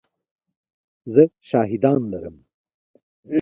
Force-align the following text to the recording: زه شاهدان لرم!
زه 1.13 1.23
شاهدان 1.49 2.01
لرم! 2.11 2.37